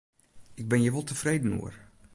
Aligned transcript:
Ik 0.61 0.67
bin 0.69 0.79
hjir 0.81 0.93
wol 0.95 1.07
tefreden 1.07 1.57
oer. 1.61 1.75